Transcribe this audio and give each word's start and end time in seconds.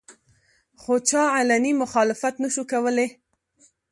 خو 0.81 0.93
چا 1.09 1.23
علني 1.37 1.71
مخالفت 1.81 2.35
نشو 2.43 2.63
کولې 2.71 3.07